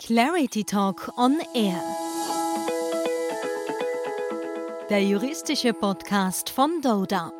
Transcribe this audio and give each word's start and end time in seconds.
Clarity 0.00 0.62
Talk 0.62 1.12
on 1.18 1.38
Air. 1.54 1.82
Der 4.88 5.02
juristische 5.02 5.72
Podcast 5.72 6.50
von 6.50 6.80
Doda. 6.80 7.32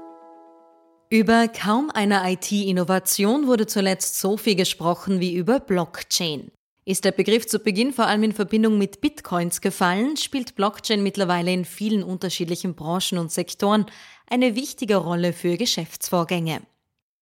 Über 1.09 1.47
kaum 1.47 1.91
eine 1.91 2.21
IT-Innovation 2.33 3.47
wurde 3.47 3.69
zuletzt 3.69 4.19
so 4.19 4.37
viel 4.37 4.57
gesprochen 4.57 5.21
wie 5.21 5.35
über 5.35 5.61
Blockchain. 5.61 6.51
Ist 6.85 7.05
der 7.05 7.13
Begriff 7.13 7.47
zu 7.47 7.61
Beginn 7.61 7.93
vor 7.93 8.07
allem 8.07 8.25
in 8.25 8.33
Verbindung 8.33 8.77
mit 8.77 9.01
Bitcoins 9.01 9.61
gefallen, 9.61 10.17
spielt 10.17 10.57
Blockchain 10.57 11.03
mittlerweile 11.03 11.53
in 11.53 11.65
vielen 11.65 12.03
unterschiedlichen 12.03 12.75
Branchen 12.75 13.19
und 13.19 13.31
Sektoren 13.31 13.87
eine 14.29 14.57
wichtige 14.57 14.97
Rolle 14.97 15.33
für 15.33 15.57
Geschäftsvorgänge. 15.57 16.63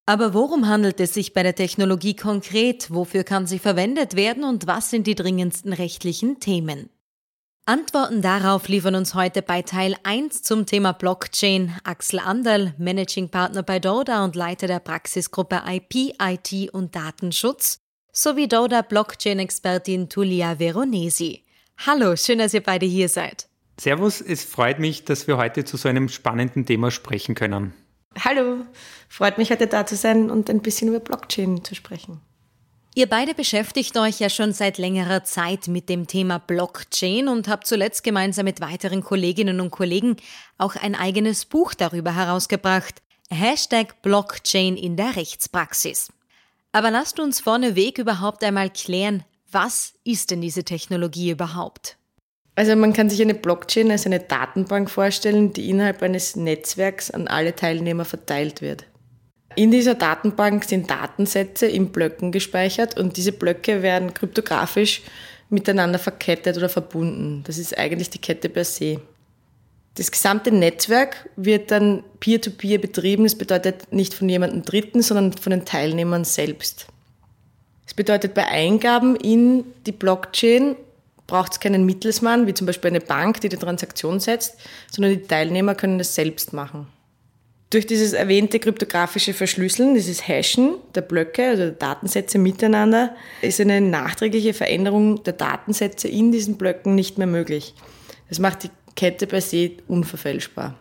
Aber 0.08 0.34
worum 0.34 0.68
handelt 0.68 1.00
es 1.00 1.14
sich 1.14 1.32
bei 1.34 1.42
der 1.42 1.56
Technologie 1.56 2.14
konkret? 2.14 2.92
Wofür 2.92 3.24
kann 3.24 3.48
sie 3.48 3.58
verwendet 3.58 4.14
werden 4.14 4.44
und 4.44 4.68
was 4.68 4.88
sind 4.88 5.08
die 5.08 5.16
dringendsten 5.16 5.72
rechtlichen 5.72 6.38
Themen? 6.38 6.90
Antworten 7.68 8.22
darauf 8.22 8.68
liefern 8.68 8.94
uns 8.94 9.16
heute 9.16 9.42
bei 9.42 9.62
Teil 9.62 9.96
1 10.04 10.44
zum 10.44 10.66
Thema 10.66 10.92
Blockchain 10.92 11.74
Axel 11.82 12.20
Anderl, 12.20 12.72
Managing 12.78 13.30
Partner 13.30 13.64
bei 13.64 13.80
Doda 13.80 14.24
und 14.24 14.36
Leiter 14.36 14.68
der 14.68 14.78
Praxisgruppe 14.78 15.62
IP, 15.66 16.14
IT 16.22 16.72
und 16.72 16.94
Datenschutz, 16.94 17.80
sowie 18.12 18.46
Doda 18.46 18.82
Blockchain-Expertin 18.82 20.08
Tulia 20.08 20.60
Veronesi. 20.60 21.42
Hallo, 21.84 22.14
schön, 22.14 22.38
dass 22.38 22.54
ihr 22.54 22.62
beide 22.62 22.86
hier 22.86 23.08
seid. 23.08 23.48
Servus, 23.80 24.20
es 24.20 24.44
freut 24.44 24.78
mich, 24.78 25.04
dass 25.04 25.26
wir 25.26 25.36
heute 25.36 25.64
zu 25.64 25.76
so 25.76 25.88
einem 25.88 26.08
spannenden 26.08 26.64
Thema 26.64 26.92
sprechen 26.92 27.34
können. 27.34 27.74
Hallo, 28.24 28.64
freut 29.08 29.38
mich 29.38 29.50
heute 29.50 29.66
da 29.66 29.86
zu 29.86 29.96
sein 29.96 30.30
und 30.30 30.48
ein 30.48 30.60
bisschen 30.60 30.88
über 30.88 31.00
Blockchain 31.00 31.62
zu 31.64 31.74
sprechen. 31.74 32.20
Ihr 32.94 33.06
beide 33.06 33.34
beschäftigt 33.34 33.98
euch 33.98 34.20
ja 34.20 34.30
schon 34.30 34.54
seit 34.54 34.78
längerer 34.78 35.22
Zeit 35.22 35.68
mit 35.68 35.90
dem 35.90 36.06
Thema 36.06 36.38
Blockchain 36.38 37.28
und 37.28 37.46
habt 37.46 37.66
zuletzt 37.66 38.04
gemeinsam 38.04 38.46
mit 38.46 38.62
weiteren 38.62 39.04
Kolleginnen 39.04 39.60
und 39.60 39.70
Kollegen 39.70 40.16
auch 40.56 40.76
ein 40.76 40.94
eigenes 40.94 41.44
Buch 41.44 41.74
darüber 41.74 42.14
herausgebracht. 42.14 43.02
Hashtag 43.28 44.00
Blockchain 44.00 44.78
in 44.78 44.96
der 44.96 45.14
Rechtspraxis. 45.14 46.10
Aber 46.72 46.90
lasst 46.90 47.20
uns 47.20 47.40
vorneweg 47.40 47.98
überhaupt 47.98 48.42
einmal 48.42 48.70
klären, 48.70 49.24
was 49.50 49.92
ist 50.04 50.30
denn 50.30 50.40
diese 50.40 50.64
Technologie 50.64 51.32
überhaupt? 51.32 51.98
Also 52.56 52.74
man 52.74 52.94
kann 52.94 53.10
sich 53.10 53.20
eine 53.20 53.34
Blockchain 53.34 53.90
als 53.90 54.06
eine 54.06 54.18
Datenbank 54.18 54.90
vorstellen, 54.90 55.52
die 55.52 55.68
innerhalb 55.68 56.02
eines 56.02 56.36
Netzwerks 56.36 57.10
an 57.10 57.28
alle 57.28 57.54
Teilnehmer 57.54 58.06
verteilt 58.06 58.62
wird. 58.62 58.86
In 59.56 59.70
dieser 59.70 59.94
Datenbank 59.94 60.64
sind 60.64 60.90
Datensätze 60.90 61.66
in 61.66 61.90
Blöcken 61.90 62.32
gespeichert 62.32 62.98
und 62.98 63.16
diese 63.18 63.32
Blöcke 63.32 63.82
werden 63.82 64.14
kryptografisch 64.14 65.02
miteinander 65.50 65.98
verkettet 65.98 66.56
oder 66.56 66.70
verbunden. 66.70 67.44
Das 67.46 67.58
ist 67.58 67.76
eigentlich 67.76 68.10
die 68.10 68.18
Kette 68.18 68.48
per 68.48 68.64
se. 68.64 69.00
Das 69.94 70.10
gesamte 70.10 70.50
Netzwerk 70.50 71.28
wird 71.36 71.70
dann 71.70 72.04
peer-to-peer 72.20 72.78
-peer 72.78 72.80
betrieben. 72.80 73.24
Das 73.24 73.34
bedeutet 73.34 73.92
nicht 73.92 74.12
von 74.12 74.28
jemandem 74.28 74.62
Dritten, 74.62 75.02
sondern 75.02 75.32
von 75.32 75.50
den 75.50 75.64
Teilnehmern 75.64 76.24
selbst. 76.24 76.86
Das 77.84 77.94
bedeutet, 77.94 78.34
bei 78.34 78.46
Eingaben 78.46 79.16
in 79.16 79.64
die 79.86 79.92
Blockchain 79.92 80.76
braucht 81.26 81.52
es 81.52 81.60
keinen 81.60 81.84
Mittelsmann, 81.84 82.46
wie 82.46 82.54
zum 82.54 82.66
Beispiel 82.66 82.90
eine 82.90 83.00
Bank, 83.00 83.40
die 83.40 83.48
die 83.48 83.56
Transaktion 83.56 84.20
setzt, 84.20 84.56
sondern 84.90 85.12
die 85.12 85.22
Teilnehmer 85.22 85.74
können 85.74 85.98
das 85.98 86.14
selbst 86.14 86.52
machen. 86.52 86.86
Durch 87.70 87.86
dieses 87.86 88.12
erwähnte 88.12 88.60
kryptografische 88.60 89.34
Verschlüsseln, 89.34 89.94
dieses 89.94 90.28
Hashen 90.28 90.76
der 90.94 91.00
Blöcke, 91.00 91.48
also 91.48 91.64
der 91.64 91.72
Datensätze 91.72 92.38
miteinander, 92.38 93.16
ist 93.42 93.60
eine 93.60 93.80
nachträgliche 93.80 94.54
Veränderung 94.54 95.24
der 95.24 95.32
Datensätze 95.32 96.06
in 96.06 96.30
diesen 96.30 96.58
Blöcken 96.58 96.94
nicht 96.94 97.18
mehr 97.18 97.26
möglich. 97.26 97.74
Das 98.28 98.38
macht 98.38 98.62
die 98.62 98.70
Kette 98.94 99.26
per 99.26 99.40
se 99.40 99.72
unverfälschbar. 99.88 100.78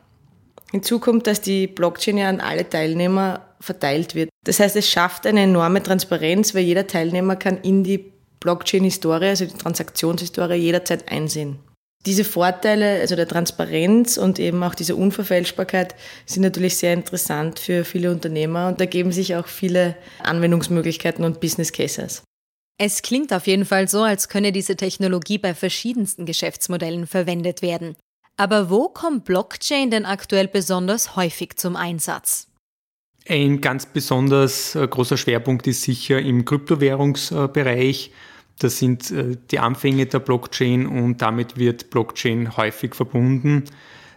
Hinzu 0.72 1.00
kommt, 1.00 1.26
dass 1.26 1.42
die 1.42 1.68
Blockchain 1.68 2.18
ja 2.18 2.30
an 2.30 2.40
alle 2.40 2.70
Teilnehmer 2.70 3.46
verteilt 3.60 4.14
wird. 4.14 4.30
Das 4.44 4.60
heißt, 4.60 4.76
es 4.76 4.90
schafft 4.90 5.26
eine 5.26 5.42
enorme 5.42 5.82
Transparenz, 5.82 6.54
weil 6.54 6.64
jeder 6.64 6.86
Teilnehmer 6.86 7.36
kann 7.36 7.58
in 7.62 7.84
die 7.84 8.12
Blockchain-Historie, 8.46 9.30
also 9.30 9.46
die 9.46 9.58
Transaktionshistorie, 9.58 10.54
jederzeit 10.54 11.12
einsehen. 11.12 11.58
Diese 12.06 12.24
Vorteile, 12.24 13.00
also 13.02 13.16
der 13.16 13.28
Transparenz 13.28 14.18
und 14.18 14.38
eben 14.38 14.62
auch 14.62 14.76
diese 14.76 14.96
Unverfälschbarkeit, 14.96 15.96
sind 16.28 16.44
natürlich 16.44 16.78
sehr 16.78 16.94
interessant 16.94 17.58
für 17.58 17.84
viele 17.84 18.12
Unternehmer 18.12 18.68
und 18.68 18.80
da 18.80 18.86
geben 18.86 19.12
sich 19.12 19.36
auch 19.36 19.48
viele 19.48 19.96
Anwendungsmöglichkeiten 20.22 21.26
und 21.26 21.40
Business 21.40 21.74
Cases. 21.74 22.22
Es 22.78 23.02
klingt 23.02 23.34
auf 23.34 23.48
jeden 23.48 23.66
Fall 23.66 23.88
so, 23.88 24.04
als 24.04 24.30
könne 24.30 24.52
diese 24.52 24.76
Technologie 24.76 25.40
bei 25.40 25.56
verschiedensten 25.56 26.28
Geschäftsmodellen 26.28 27.08
verwendet 27.08 27.64
werden. 27.64 27.96
Aber 28.38 28.70
wo 28.70 28.90
kommt 28.90 29.26
Blockchain 29.26 29.90
denn 29.90 30.06
aktuell 30.06 30.48
besonders 30.48 31.16
häufig 31.16 31.56
zum 31.56 31.76
Einsatz? 31.76 32.48
Ein 33.28 33.62
ganz 33.62 33.88
besonders 33.88 34.76
äh, 34.76 34.88
großer 34.88 35.18
Schwerpunkt 35.18 35.66
ist 35.66 35.82
sicher 35.82 36.20
im 36.20 36.46
Kryptowährungsbereich. 36.46 38.12
Das 38.60 38.80
sind 38.80 39.12
äh, 39.12 39.38
die 39.52 39.60
Anfänge 39.60 40.06
der 40.06 40.20
Blockchain 40.20 40.86
und 40.86 41.22
damit 41.22 41.58
wird 41.58 41.90
Blockchain 41.90 42.56
häufig 42.56 42.96
verbunden. 42.96 43.66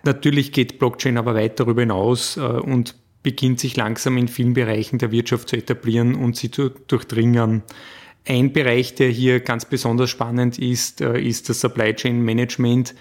Natürlich 0.05 0.53
geht 0.53 0.79
Blockchain 0.79 1.19
aber 1.19 1.35
weit 1.35 1.59
darüber 1.59 1.83
hinaus 1.83 2.37
äh, 2.37 2.41
und 2.41 2.95
beginnt 3.23 3.59
sich 3.59 3.77
langsam 3.77 4.17
in 4.17 4.29
vielen 4.29 4.55
Bereichen 4.55 4.99
der 4.99 5.11
Wirtschaft 5.11 5.49
zu 5.49 5.57
etablieren 5.57 6.15
und 6.15 6.37
sie 6.37 6.51
zu 6.51 6.69
durchdringen. 6.69 7.63
Ein 8.27 8.53
Bereich, 8.53 8.95
der 8.95 9.09
hier 9.09 9.41
ganz 9.41 9.65
besonders 9.65 10.11
spannend 10.11 10.59
ist, 10.59 11.01
äh, 11.01 11.21
ist 11.21 11.49
das 11.49 11.61
Supply 11.61 11.95
Chain 11.95 12.23
Management. 12.23 12.95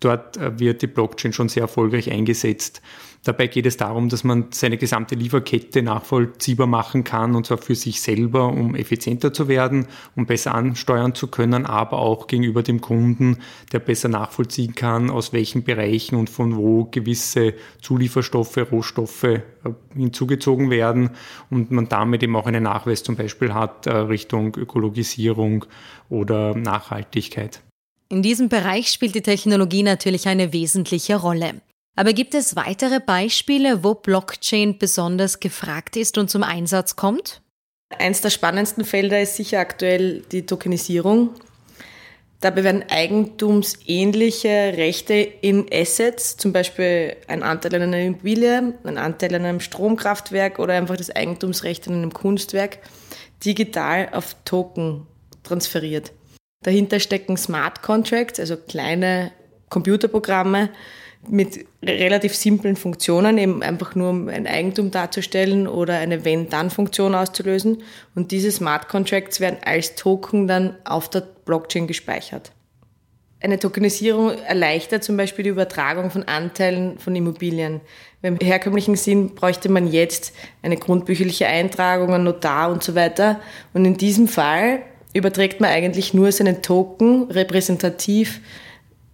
Dort 0.00 0.38
wird 0.60 0.82
die 0.82 0.86
Blockchain 0.86 1.32
schon 1.32 1.48
sehr 1.48 1.62
erfolgreich 1.62 2.10
eingesetzt. 2.10 2.82
Dabei 3.24 3.46
geht 3.46 3.64
es 3.64 3.78
darum, 3.78 4.10
dass 4.10 4.22
man 4.22 4.46
seine 4.50 4.76
gesamte 4.76 5.14
Lieferkette 5.14 5.82
nachvollziehbar 5.82 6.66
machen 6.66 7.04
kann, 7.04 7.34
und 7.34 7.46
zwar 7.46 7.56
für 7.56 7.74
sich 7.74 8.02
selber, 8.02 8.48
um 8.48 8.74
effizienter 8.74 9.32
zu 9.32 9.48
werden, 9.48 9.86
um 10.14 10.26
besser 10.26 10.54
ansteuern 10.54 11.14
zu 11.14 11.28
können, 11.28 11.64
aber 11.64 11.98
auch 11.98 12.26
gegenüber 12.26 12.62
dem 12.62 12.82
Kunden, 12.82 13.38
der 13.72 13.78
besser 13.78 14.08
nachvollziehen 14.08 14.74
kann, 14.74 15.08
aus 15.08 15.32
welchen 15.32 15.64
Bereichen 15.64 16.16
und 16.16 16.28
von 16.28 16.56
wo 16.56 16.84
gewisse 16.84 17.54
Zulieferstoffe, 17.80 18.58
Rohstoffe 18.70 19.24
äh, 19.24 19.40
hinzugezogen 19.94 20.68
werden 20.68 21.10
und 21.48 21.70
man 21.70 21.88
damit 21.88 22.22
eben 22.22 22.36
auch 22.36 22.46
einen 22.46 22.64
Nachweis 22.64 23.02
zum 23.02 23.16
Beispiel 23.16 23.54
hat 23.54 23.86
äh, 23.86 23.96
Richtung 23.96 24.54
Ökologisierung 24.54 25.64
oder 26.10 26.54
Nachhaltigkeit. 26.54 27.62
In 28.10 28.22
diesem 28.22 28.50
Bereich 28.50 28.88
spielt 28.88 29.14
die 29.14 29.22
Technologie 29.22 29.82
natürlich 29.82 30.28
eine 30.28 30.52
wesentliche 30.52 31.16
Rolle. 31.16 31.62
Aber 31.96 32.12
gibt 32.12 32.34
es 32.34 32.56
weitere 32.56 33.00
Beispiele, 33.00 33.84
wo 33.84 33.94
Blockchain 33.94 34.78
besonders 34.78 35.40
gefragt 35.40 35.96
ist 35.96 36.18
und 36.18 36.28
zum 36.28 36.42
Einsatz 36.42 36.96
kommt? 36.96 37.40
Eins 37.96 38.20
der 38.20 38.30
spannendsten 38.30 38.84
Felder 38.84 39.20
ist 39.20 39.36
sicher 39.36 39.60
aktuell 39.60 40.22
die 40.32 40.46
Tokenisierung. 40.46 41.30
Dabei 42.40 42.64
werden 42.64 42.84
eigentumsähnliche 42.90 44.74
Rechte 44.76 45.14
in 45.14 45.66
Assets, 45.72 46.36
zum 46.36 46.52
Beispiel 46.52 47.16
ein 47.26 47.42
Anteil 47.42 47.76
an 47.76 47.82
einer 47.82 48.00
Immobilie, 48.00 48.74
ein 48.84 48.98
Anteil 48.98 49.34
an 49.36 49.44
einem 49.44 49.60
Stromkraftwerk 49.60 50.58
oder 50.58 50.74
einfach 50.74 50.96
das 50.96 51.10
Eigentumsrecht 51.10 51.86
an 51.88 51.94
einem 51.94 52.12
Kunstwerk, 52.12 52.80
digital 53.44 54.10
auf 54.12 54.36
Token 54.44 55.06
transferiert. 55.42 56.12
Dahinter 56.64 57.00
stecken 57.00 57.36
Smart 57.36 57.82
Contracts, 57.82 58.40
also 58.40 58.56
kleine 58.56 59.30
Computerprogramme, 59.70 60.70
mit 61.28 61.66
relativ 61.82 62.34
simplen 62.34 62.76
Funktionen, 62.76 63.38
eben 63.38 63.62
einfach 63.62 63.94
nur 63.94 64.10
um 64.10 64.28
ein 64.28 64.46
Eigentum 64.46 64.90
darzustellen 64.90 65.66
oder 65.66 65.98
eine 65.98 66.24
Wenn-Dann-Funktion 66.24 67.14
auszulösen. 67.14 67.82
Und 68.14 68.30
diese 68.30 68.50
Smart 68.50 68.88
Contracts 68.88 69.40
werden 69.40 69.58
als 69.64 69.94
Token 69.94 70.46
dann 70.46 70.76
auf 70.84 71.08
der 71.08 71.22
Blockchain 71.44 71.86
gespeichert. 71.86 72.52
Eine 73.40 73.58
Tokenisierung 73.58 74.30
erleichtert 74.46 75.04
zum 75.04 75.18
Beispiel 75.18 75.42
die 75.42 75.50
Übertragung 75.50 76.10
von 76.10 76.22
Anteilen 76.22 76.98
von 76.98 77.14
Immobilien. 77.14 77.82
Im 78.22 78.38
herkömmlichen 78.38 78.96
Sinn 78.96 79.34
bräuchte 79.34 79.68
man 79.68 79.86
jetzt 79.86 80.32
eine 80.62 80.78
grundbücherliche 80.78 81.46
Eintragung, 81.46 82.14
ein 82.14 82.24
Notar 82.24 82.70
und 82.70 82.82
so 82.82 82.94
weiter. 82.94 83.40
Und 83.74 83.84
in 83.84 83.98
diesem 83.98 84.28
Fall 84.28 84.80
überträgt 85.12 85.60
man 85.60 85.68
eigentlich 85.68 86.14
nur 86.14 86.32
seinen 86.32 86.62
Token 86.62 87.30
repräsentativ 87.30 88.40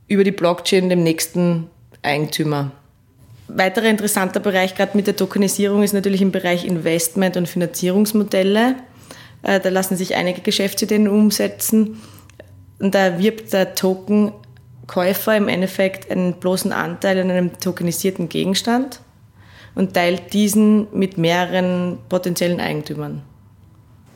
über 0.06 0.22
die 0.22 0.30
Blockchain 0.30 0.88
dem 0.88 1.02
nächsten 1.02 1.68
Eigentümer. 2.02 2.72
Weiterer 3.48 3.86
interessanter 3.86 4.40
Bereich 4.40 4.74
gerade 4.74 4.96
mit 4.96 5.06
der 5.06 5.16
Tokenisierung 5.16 5.82
ist 5.82 5.92
natürlich 5.92 6.22
im 6.22 6.32
Bereich 6.32 6.64
Investment- 6.64 7.36
und 7.36 7.48
Finanzierungsmodelle. 7.48 8.76
Äh, 9.42 9.60
da 9.60 9.68
lassen 9.68 9.96
sich 9.96 10.14
einige 10.14 10.40
Geschäftsideen 10.40 11.08
umsetzen. 11.08 12.00
Und 12.78 12.94
da 12.94 13.18
wirbt 13.18 13.52
der 13.52 13.74
Tokenkäufer 13.74 15.36
im 15.36 15.48
Endeffekt 15.48 16.10
einen 16.10 16.34
bloßen 16.34 16.72
Anteil 16.72 17.18
an 17.18 17.30
einem 17.30 17.58
tokenisierten 17.58 18.28
Gegenstand 18.28 19.00
und 19.74 19.94
teilt 19.94 20.32
diesen 20.32 20.86
mit 20.92 21.18
mehreren 21.18 21.98
potenziellen 22.08 22.60
Eigentümern. 22.60 23.22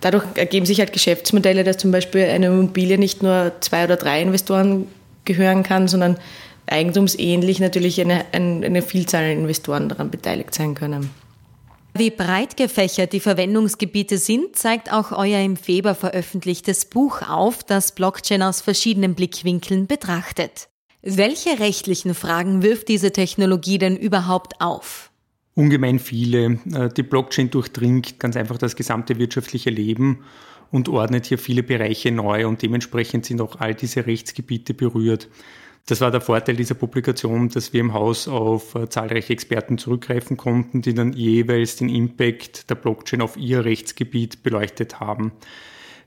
dadurch 0.01 0.25
ergeben 0.35 0.67
sich 0.67 0.81
halt 0.81 0.93
Geschäftsmodelle, 0.93 1.65
dass 1.65 1.79
zum 1.79 1.91
Beispiel 1.91 2.25
eine 2.25 2.47
Immobilie 2.47 2.99
nicht 2.99 3.23
nur 3.23 3.53
zwei 3.61 3.85
oder 3.85 3.97
drei 3.97 4.21
Investoren 4.21 4.87
gehören 5.25 5.63
kann, 5.63 5.89
sondern 5.89 6.19
eigentumsähnlich 6.67 7.61
natürlich 7.61 8.01
eine, 8.01 8.25
eine 8.33 8.83
Vielzahl 8.83 9.25
an 9.25 9.39
Investoren 9.39 9.89
daran 9.89 10.11
beteiligt 10.11 10.55
sein 10.55 10.75
können. 10.75 11.11
Wie 11.97 12.11
breit 12.11 12.57
gefächert 12.57 13.13
die 13.13 13.21
Verwendungsgebiete 13.21 14.19
sind, 14.19 14.57
zeigt 14.57 14.93
auch 14.93 15.13
euer 15.13 15.41
im 15.41 15.57
Februar 15.57 15.95
veröffentlichtes 15.95 16.87
Buch 16.87 17.23
auf, 17.23 17.63
das 17.63 17.95
Blockchain 17.95 18.43
aus 18.43 18.61
verschiedenen 18.61 19.15
Blickwinkeln 19.15 19.87
betrachtet. 19.87 20.69
Welche 21.03 21.61
rechtlichen 21.61 22.15
Fragen 22.15 22.63
wirft 22.63 22.89
diese 22.89 23.13
Technologie 23.13 23.79
denn 23.79 23.97
überhaupt 23.97 24.61
auf? 24.61 25.13
Ungemein 25.55 26.01
viele. 26.01 26.59
Äh, 26.73 26.89
die 26.97 27.05
Blockchain 27.05 27.51
durchdringt 27.51 28.19
ganz 28.19 28.37
einfach 28.37 28.59
das 28.59 28.75
gesamte 28.75 29.19
wirtschaftliche 29.19 29.71
Leben 29.71 30.25
und 30.73 30.89
ordnet 30.89 31.27
hier 31.27 31.39
viele 31.39 31.63
Bereiche 31.63 32.11
neu 32.11 32.49
und 32.49 32.61
dementsprechend 32.63 33.25
sind 33.25 33.41
auch 33.41 33.61
all 33.61 33.75
diese 33.75 34.05
Rechtsgebiete 34.05 34.75
berührt. 34.75 35.29
Das 35.87 36.01
war 36.01 36.11
der 36.11 36.23
Vorteil 36.23 36.57
dieser 36.57 36.75
Publikation, 36.75 37.51
dass 37.51 37.75
wir 37.75 37.81
im 37.81 37.93
Haus 37.93 38.27
auf 38.27 38.75
äh, 38.75 38.89
zahlreiche 38.89 39.35
Experten 39.35 39.77
zurückgreifen 39.77 40.39
konnten, 40.39 40.81
die 40.81 40.95
dann 40.95 41.13
jeweils 41.13 41.77
den 41.77 41.91
Impact 41.91 42.71
der 42.71 42.77
Blockchain 42.77 43.21
auf 43.21 43.37
ihr 43.37 43.67
Rechtsgebiet 43.67 44.43
beleuchtet 44.43 45.01
haben. 45.01 45.33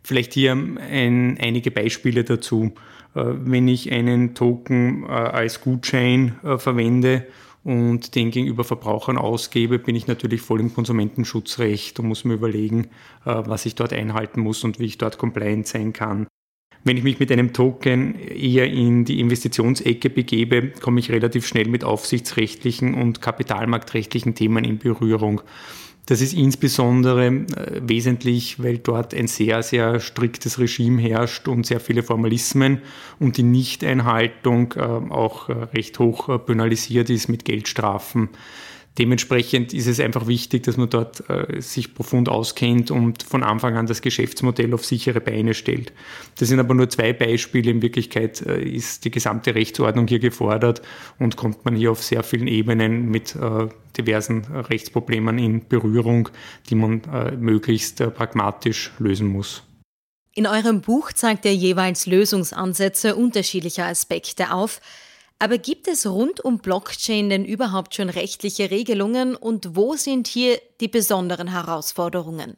Vielleicht 0.02 0.34
hier 0.34 0.54
ein, 0.54 1.38
einige 1.40 1.70
Beispiele 1.70 2.24
dazu. 2.24 2.74
Äh, 3.14 3.22
wenn 3.24 3.68
ich 3.68 3.92
einen 3.92 4.34
Token 4.34 5.04
äh, 5.04 5.10
als 5.10 5.62
Gutschein 5.62 6.40
verwende 6.58 7.28
und 7.64 8.16
den 8.16 8.32
gegenüber 8.32 8.64
Verbrauchern 8.64 9.20
ausgebe, 9.20 9.78
bin 9.78 9.96
ich 9.96 10.08
natürlich 10.08 10.42
voll 10.42 10.60
im 10.60 10.74
Konsumentenschutzrecht 10.74 12.00
und 12.00 12.08
muss 12.08 12.24
mir 12.24 12.36
überlegen, 12.36 12.88
was 13.26 13.66
ich 13.66 13.76
dort 13.76 13.92
einhalten 13.92 14.40
muss 14.40 14.64
und 14.64 14.80
wie 14.80 14.86
ich 14.86 14.98
dort 14.98 15.18
compliant 15.18 15.68
sein 15.68 15.92
kann. 15.92 16.28
Wenn 16.88 16.96
ich 16.96 17.04
mich 17.04 17.20
mit 17.20 17.34
einem 17.34 17.52
Token 17.52 18.18
eher 18.18 18.66
in 18.66 19.04
die 19.04 19.20
Investitionsecke 19.20 20.10
begebe, 20.10 20.70
komme 20.70 21.02
ich 21.02 21.12
relativ 21.12 21.46
schnell 21.46 21.68
mit 21.68 21.84
aufsichtsrechtlichen 21.84 22.94
und 22.94 23.22
kapitalmarktrechtlichen 23.22 24.36
Themen 24.36 24.64
in 24.64 24.78
Berührung. 24.78 25.42
Das 26.06 26.22
ist 26.22 26.32
insbesondere 26.32 27.26
äh, 27.26 27.44
wesentlich, 27.82 28.64
weil 28.64 28.78
dort 28.78 29.14
ein 29.14 29.28
sehr, 29.28 29.64
sehr 29.64 30.00
striktes 30.00 30.60
Regime 30.60 31.02
herrscht 31.02 31.50
und 31.50 31.66
sehr 31.66 31.82
viele 31.82 32.04
Formalismen 32.04 32.80
und 33.20 33.36
die 33.36 33.44
Nichteinhaltung 33.44 34.74
äh, 34.78 34.80
auch 34.80 35.50
äh, 35.50 35.54
recht 35.76 36.00
hoch 36.00 36.46
penalisiert 36.46 37.10
ist 37.10 37.28
mit 37.28 37.44
Geldstrafen. 37.44 38.30
Dementsprechend 38.98 39.74
ist 39.74 39.86
es 39.86 40.00
einfach 40.00 40.26
wichtig, 40.26 40.64
dass 40.64 40.76
man 40.76 40.90
dort 40.90 41.30
äh, 41.30 41.62
sich 41.62 41.94
profund 41.94 42.30
auskennt 42.30 42.90
und 42.90 43.22
von 43.22 43.44
Anfang 43.44 43.78
an 43.78 43.86
das 43.86 44.02
Geschäftsmodell 44.02 44.74
auf 44.74 44.86
sichere 44.86 45.22
Beine 45.22 45.54
stellt. 45.54 45.94
Das 46.40 46.48
sind 46.48 46.60
aber 46.60 46.74
nur 46.74 46.90
zwei 46.90 47.14
Beispiele. 47.14 47.70
In 47.70 47.84
Wirklichkeit 47.84 48.42
äh, 48.42 48.60
ist 48.60 49.06
die 49.06 49.12
gesamte 49.12 49.54
Rechtsordnung 49.54 50.08
hier 50.08 50.20
gefordert 50.20 50.82
und 51.20 51.38
kommt 51.38 51.64
man 51.64 51.76
hier 51.76 51.92
auf 51.92 52.02
sehr 52.02 52.24
vielen 52.24 52.48
Ebenen 52.48 53.10
mit 53.10 53.36
äh, 53.36 53.68
diversen 53.98 54.46
Rechtsproblemen 54.46 55.38
in 55.38 55.68
Berührung, 55.68 56.30
die 56.70 56.76
man 56.76 57.04
äh, 57.14 57.32
möglichst 57.36 58.02
äh, 58.02 58.10
pragmatisch 58.10 58.92
lösen 58.98 59.28
muss. 59.28 59.64
In 60.34 60.48
eurem 60.48 60.82
Buch 60.82 61.14
zeigt 61.14 61.46
ihr 61.46 61.56
jeweils 61.56 62.06
Lösungsansätze 62.06 63.16
unterschiedlicher 63.16 63.86
Aspekte 63.86 64.52
auf. 64.52 64.82
Aber 65.40 65.58
gibt 65.60 65.88
es 65.88 66.08
rund 66.08 66.40
um 66.44 66.60
Blockchain 66.60 67.30
denn 67.30 67.46
überhaupt 67.46 67.94
schon 67.94 68.10
rechtliche 68.10 68.72
Regelungen 68.72 69.36
und 69.36 69.76
wo 69.76 69.96
sind 69.96 70.28
hier 70.28 70.60
die 70.82 70.88
besonderen 70.88 71.52
Herausforderungen? 71.52 72.58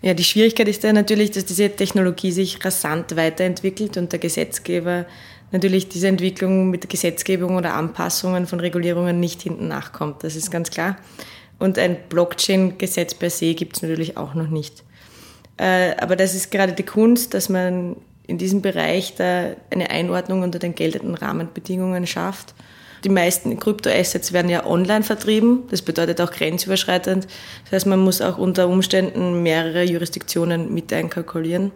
Ja, 0.00 0.14
die 0.14 0.24
Schwierigkeit 0.24 0.68
ist 0.68 0.82
ja 0.84 0.92
natürlich, 0.92 1.32
dass 1.32 1.44
diese 1.44 1.70
Technologie 1.70 2.30
sich 2.30 2.64
rasant 2.64 3.16
weiterentwickelt 3.16 3.96
und 3.96 4.12
der 4.12 4.18
Gesetzgeber 4.18 5.06
natürlich 5.50 5.88
diese 5.88 6.08
Entwicklung 6.08 6.70
mit 6.70 6.88
Gesetzgebung 6.88 7.56
oder 7.56 7.74
Anpassungen 7.74 8.46
von 8.46 8.60
Regulierungen 8.60 9.18
nicht 9.18 9.42
hinten 9.42 9.68
nachkommt. 9.68 10.22
Das 10.22 10.36
ist 10.36 10.50
ganz 10.50 10.70
klar. 10.70 10.96
Und 11.58 11.78
ein 11.78 11.96
Blockchain-Gesetz 12.08 13.14
per 13.14 13.30
se 13.30 13.54
gibt 13.54 13.76
es 13.76 13.82
natürlich 13.82 14.16
auch 14.16 14.34
noch 14.34 14.48
nicht. 14.48 14.84
Äh, 15.56 15.96
aber 15.96 16.14
das 16.14 16.34
ist 16.34 16.50
gerade 16.50 16.72
die 16.72 16.84
Kunst, 16.84 17.34
dass 17.34 17.48
man 17.48 17.96
in 18.28 18.38
diesem 18.38 18.62
Bereich 18.62 19.14
da 19.16 19.56
eine 19.70 19.90
Einordnung 19.90 20.42
unter 20.42 20.58
den 20.58 20.74
geltenden 20.74 21.14
Rahmenbedingungen 21.14 22.06
schafft. 22.06 22.54
Die 23.02 23.08
meisten 23.08 23.58
Kryptoassets 23.58 24.32
werden 24.32 24.50
ja 24.50 24.66
online 24.66 25.02
vertrieben. 25.02 25.64
Das 25.70 25.82
bedeutet 25.82 26.20
auch 26.20 26.30
grenzüberschreitend. 26.30 27.26
Das 27.64 27.72
heißt, 27.72 27.86
man 27.86 28.00
muss 28.00 28.20
auch 28.20 28.36
unter 28.36 28.68
Umständen 28.68 29.42
mehrere 29.42 29.82
Jurisdiktionen 29.82 30.74
mit 30.74 30.92
einkalkulieren. 30.92 31.72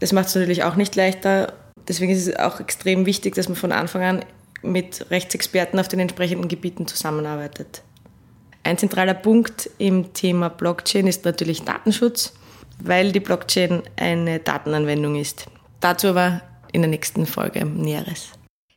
Das 0.00 0.12
macht 0.12 0.28
es 0.28 0.34
natürlich 0.34 0.64
auch 0.64 0.76
nicht 0.76 0.96
leichter. 0.96 1.52
Deswegen 1.86 2.12
ist 2.12 2.26
es 2.26 2.36
auch 2.36 2.58
extrem 2.58 3.04
wichtig, 3.04 3.34
dass 3.34 3.48
man 3.48 3.56
von 3.56 3.72
Anfang 3.72 4.02
an 4.02 4.24
mit 4.62 5.10
Rechtsexperten 5.10 5.78
auf 5.78 5.88
den 5.88 6.00
entsprechenden 6.00 6.48
Gebieten 6.48 6.86
zusammenarbeitet. 6.86 7.82
Ein 8.62 8.78
zentraler 8.78 9.14
Punkt 9.14 9.68
im 9.76 10.14
Thema 10.14 10.48
Blockchain 10.48 11.08
ist 11.08 11.26
natürlich 11.26 11.62
Datenschutz 11.62 12.32
weil 12.84 13.12
die 13.12 13.20
Blockchain 13.20 13.82
eine 13.96 14.40
Datenanwendung 14.40 15.16
ist. 15.16 15.46
Dazu 15.80 16.08
aber 16.08 16.42
in 16.72 16.82
der 16.82 16.90
nächsten 16.90 17.26
Folge 17.26 17.64
Näheres. 17.64 18.30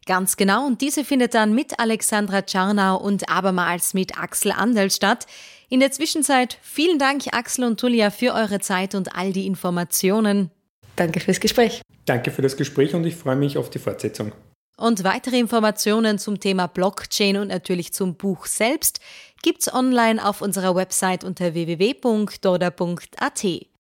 Ganz 0.06 0.38
genau, 0.38 0.68
und 0.68 0.82
diese 0.82 1.04
findet 1.04 1.34
dann 1.34 1.56
mit 1.56 1.80
Alexandra 1.80 2.44
Czarnau 2.44 2.98
und 2.98 3.28
abermals 3.28 3.96
mit 3.96 4.20
Axel 4.20 4.52
Andel 4.52 4.92
statt. 4.92 5.26
In 5.68 5.80
der 5.80 5.92
Zwischenzeit 5.92 6.60
vielen 6.62 7.00
Dank, 7.00 7.24
Axel 7.32 7.66
und 7.66 7.80
Tulia, 7.80 8.12
für 8.12 8.34
eure 8.34 8.60
Zeit 8.60 8.94
und 8.94 9.16
all 9.16 9.34
die 9.34 9.48
Informationen. 9.48 10.52
Danke 10.96 11.20
fürs 11.20 11.40
Gespräch. 11.40 11.82
Danke 12.06 12.30
für 12.30 12.44
das 12.44 12.56
Gespräch 12.56 12.94
und 12.94 13.04
ich 13.06 13.16
freue 13.16 13.36
mich 13.36 13.58
auf 13.58 13.72
die 13.72 13.80
Fortsetzung. 13.80 14.32
Und 14.78 15.04
weitere 15.04 15.40
Informationen 15.40 16.20
zum 16.20 16.40
Thema 16.40 16.68
Blockchain 16.68 17.38
und 17.38 17.48
natürlich 17.48 17.92
zum 17.94 18.16
Buch 18.16 18.46
selbst 18.46 19.00
gibt's 19.42 19.74
online 19.74 20.24
auf 20.24 20.42
unserer 20.42 20.76
Website 20.76 21.24
unter 21.24 21.56
www.doda.at. 21.56 23.46